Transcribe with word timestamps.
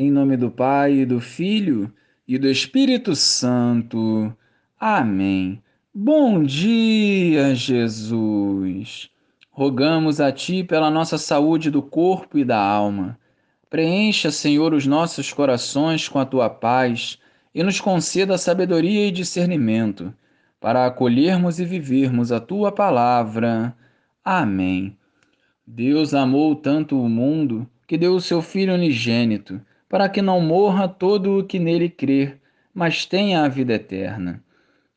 Em 0.00 0.12
nome 0.12 0.36
do 0.36 0.48
Pai, 0.48 1.04
do 1.04 1.20
Filho 1.20 1.92
e 2.24 2.38
do 2.38 2.48
Espírito 2.48 3.16
Santo. 3.16 4.32
Amém. 4.78 5.60
Bom 5.92 6.44
dia, 6.44 7.52
Jesus. 7.52 9.10
Rogamos 9.50 10.20
a 10.20 10.30
Ti 10.30 10.62
pela 10.62 10.88
nossa 10.88 11.18
saúde 11.18 11.68
do 11.68 11.82
corpo 11.82 12.38
e 12.38 12.44
da 12.44 12.62
alma. 12.62 13.18
Preencha, 13.68 14.30
Senhor, 14.30 14.72
os 14.72 14.86
nossos 14.86 15.32
corações 15.32 16.08
com 16.08 16.20
a 16.20 16.24
Tua 16.24 16.48
paz 16.48 17.18
e 17.52 17.60
nos 17.64 17.80
conceda 17.80 18.38
sabedoria 18.38 19.04
e 19.04 19.10
discernimento 19.10 20.14
para 20.60 20.86
acolhermos 20.86 21.58
e 21.58 21.64
vivermos 21.64 22.30
a 22.30 22.38
Tua 22.38 22.70
palavra. 22.70 23.76
Amém. 24.24 24.96
Deus 25.66 26.14
amou 26.14 26.54
tanto 26.54 27.02
o 27.02 27.08
mundo 27.08 27.68
que 27.84 27.98
deu 27.98 28.14
o 28.14 28.20
seu 28.20 28.40
Filho 28.40 28.74
unigênito 28.74 29.60
para 29.88 30.08
que 30.08 30.20
não 30.20 30.40
morra 30.40 30.86
todo 30.86 31.38
o 31.38 31.44
que 31.44 31.58
nele 31.58 31.88
crer, 31.88 32.38
mas 32.74 33.06
tenha 33.06 33.42
a 33.42 33.48
vida 33.48 33.74
eterna. 33.74 34.42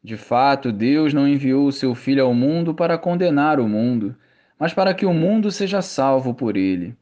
De 0.03 0.17
fato, 0.17 0.71
Deus 0.71 1.13
não 1.13 1.27
enviou 1.27 1.67
o 1.67 1.71
seu 1.71 1.93
Filho 1.93 2.25
ao 2.25 2.33
mundo 2.33 2.73
para 2.73 2.97
condenar 2.97 3.59
o 3.59 3.67
mundo, 3.67 4.15
mas 4.59 4.73
para 4.73 4.93
que 4.93 5.05
o 5.05 5.13
mundo 5.13 5.51
seja 5.51 5.81
salvo 5.81 6.33
por 6.33 6.57
ele. 6.57 6.95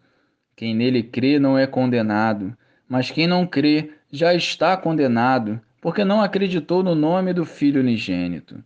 Quem 0.55 0.76
nele 0.76 1.02
crê 1.02 1.40
não 1.40 1.58
é 1.58 1.66
condenado, 1.66 2.55
mas 2.88 3.10
quem 3.10 3.26
não 3.26 3.48
crê 3.48 3.91
já 4.12 4.34
está 4.34 4.76
condenado, 4.76 5.60
porque 5.82 6.04
não 6.04 6.21
acreditou 6.21 6.84
no 6.84 6.94
nome 6.94 7.34
do 7.34 7.46
Filho 7.46 7.80
unigênito. 7.80 8.63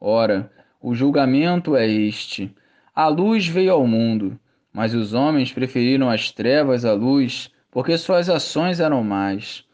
Ora, 0.00 0.50
o 0.80 0.94
julgamento 0.94 1.76
é 1.76 1.86
este: 1.86 2.52
a 2.94 3.06
luz 3.06 3.46
veio 3.46 3.72
ao 3.72 3.86
mundo, 3.86 4.38
mas 4.72 4.94
os 4.94 5.14
homens 5.14 5.52
preferiram 5.52 6.10
as 6.10 6.30
trevas 6.30 6.84
à 6.84 6.92
luz 6.92 7.50
porque 7.78 7.96
suas 7.96 8.28
ações 8.28 8.80
eram 8.80 9.04
más. 9.04 9.64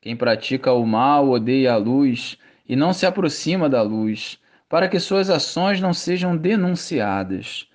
Quem 0.00 0.14
pratica 0.14 0.72
o 0.72 0.86
mal 0.86 1.28
odeia 1.28 1.72
a 1.72 1.76
luz 1.76 2.38
e 2.68 2.76
não 2.76 2.92
se 2.92 3.04
aproxima 3.04 3.68
da 3.68 3.82
luz, 3.82 4.38
para 4.68 4.86
que 4.86 5.00
suas 5.00 5.28
ações 5.28 5.80
não 5.80 5.92
sejam 5.92 6.36
denunciadas. 6.36 7.68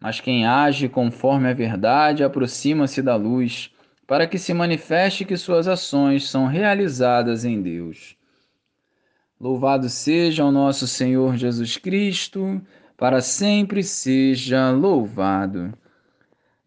Mas 0.00 0.18
quem 0.18 0.46
age 0.46 0.88
conforme 0.88 1.46
a 1.46 1.52
verdade 1.52 2.24
aproxima-se 2.24 3.02
da 3.02 3.16
luz, 3.16 3.70
para 4.06 4.26
que 4.26 4.38
se 4.38 4.54
manifeste 4.54 5.26
que 5.26 5.36
suas 5.36 5.68
ações 5.68 6.26
são 6.26 6.46
realizadas 6.46 7.44
em 7.44 7.60
Deus. 7.60 8.16
Louvado 9.38 9.90
seja 9.90 10.42
o 10.42 10.50
nosso 10.50 10.86
Senhor 10.86 11.36
Jesus 11.36 11.76
Cristo, 11.76 12.62
para 12.96 13.20
sempre 13.20 13.82
seja 13.82 14.70
louvado. 14.70 15.74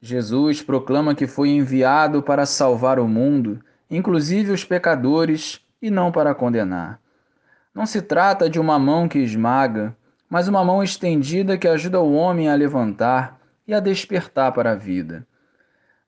Jesus 0.02 0.64
proclama 0.64 1.14
que 1.14 1.28
foi 1.28 1.50
enviado 1.50 2.24
para 2.24 2.44
salvar 2.48 3.00
o 3.00 3.08
mundo, 3.08 3.64
inclusive 3.90 4.52
os 4.52 4.64
pecadores, 4.64 5.62
e 5.80 5.92
não 5.92 6.12
para 6.12 6.34
condenar. 6.34 7.00
Não 7.74 7.86
se 7.86 8.02
trata 8.02 8.50
de 8.50 8.60
uma 8.60 8.80
mão 8.80 9.08
que 9.08 9.20
esmaga, 9.20 9.96
mas 10.28 10.48
uma 10.48 10.66
mão 10.66 10.82
estendida 10.82 11.58
que 11.58 11.68
ajuda 11.68 12.00
o 12.00 12.14
homem 12.14 12.50
a 12.50 12.56
levantar 12.56 13.40
e 13.68 13.76
a 13.76 13.80
despertar 13.80 14.52
para 14.54 14.72
a 14.72 14.76
vida. 14.76 15.26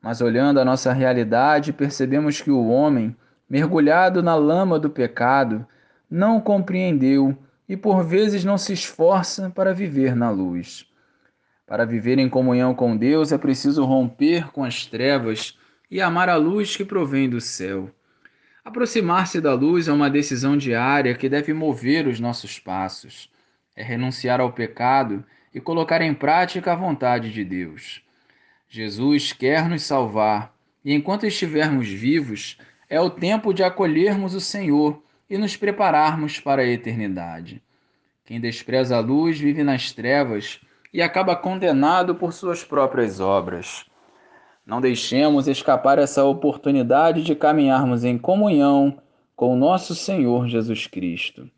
Mas 0.01 0.21
olhando 0.21 0.59
a 0.59 0.65
nossa 0.65 0.91
realidade, 0.91 1.71
percebemos 1.71 2.41
que 2.41 2.49
o 2.49 2.67
homem, 2.67 3.15
mergulhado 3.47 4.23
na 4.23 4.33
lama 4.33 4.79
do 4.79 4.89
pecado, 4.89 5.65
não 6.09 6.41
compreendeu 6.41 7.37
e 7.69 7.77
por 7.77 8.03
vezes 8.03 8.43
não 8.43 8.57
se 8.57 8.73
esforça 8.73 9.51
para 9.51 9.73
viver 9.73 10.15
na 10.15 10.31
luz. 10.31 10.91
Para 11.65 11.85
viver 11.85 12.19
em 12.19 12.29
comunhão 12.29 12.75
com 12.75 12.95
Deus 12.95 13.31
é 13.31 13.37
preciso 13.37 13.85
romper 13.85 14.51
com 14.51 14.63
as 14.63 14.85
trevas 14.85 15.57
e 15.89 16.01
amar 16.01 16.27
a 16.27 16.35
luz 16.35 16.75
que 16.75 16.83
provém 16.83 17.29
do 17.29 17.39
céu. 17.39 17.89
Aproximar-se 18.65 19.39
da 19.39 19.53
luz 19.53 19.87
é 19.87 19.93
uma 19.93 20.09
decisão 20.09 20.57
diária 20.57 21.15
que 21.15 21.29
deve 21.29 21.53
mover 21.53 22.07
os 22.07 22.19
nossos 22.19 22.59
passos. 22.59 23.29
É 23.75 23.83
renunciar 23.83 24.39
ao 24.39 24.51
pecado 24.51 25.23
e 25.53 25.61
colocar 25.61 26.01
em 26.01 26.13
prática 26.13 26.73
a 26.73 26.75
vontade 26.75 27.31
de 27.31 27.43
Deus. 27.43 28.01
Jesus 28.67 29.31
quer 29.31 29.69
nos 29.69 29.83
salvar 29.83 30.53
e, 30.83 30.93
enquanto 30.93 31.25
estivermos 31.25 31.87
vivos, 31.87 32.57
é 32.89 32.99
o 32.99 33.09
tempo 33.09 33.53
de 33.53 33.63
acolhermos 33.63 34.33
o 34.33 34.41
Senhor 34.41 35.01
e 35.29 35.37
nos 35.37 35.55
prepararmos 35.55 36.39
para 36.39 36.61
a 36.61 36.67
eternidade. 36.67 37.61
Quem 38.25 38.39
despreza 38.39 38.97
a 38.97 38.99
luz 38.99 39.39
vive 39.39 39.63
nas 39.63 39.91
trevas 39.91 40.59
e 40.93 41.01
acaba 41.01 41.35
condenado 41.35 42.13
por 42.13 42.31
suas 42.31 42.63
próprias 42.63 43.19
obras. 43.19 43.85
Não 44.65 44.79
deixemos 44.79 45.47
escapar 45.47 45.97
essa 45.97 46.23
oportunidade 46.23 47.23
de 47.23 47.35
caminharmos 47.35 48.03
em 48.03 48.17
comunhão 48.17 48.97
com 49.35 49.55
nosso 49.57 49.95
Senhor 49.95 50.47
Jesus 50.47 50.87
Cristo. 50.87 51.49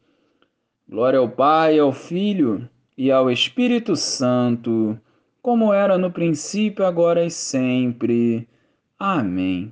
Glória 0.87 1.19
ao 1.19 1.29
Pai, 1.29 1.77
ao 1.77 1.91
Filho 1.91 2.67
e 2.97 3.11
ao 3.11 3.29
Espírito 3.29 3.95
Santo, 3.95 4.99
como 5.41 5.73
era 5.73 5.97
no 5.97 6.09
princípio, 6.09 6.85
agora 6.85 7.25
e 7.25 7.29
sempre. 7.29 8.47
Amém. 8.97 9.63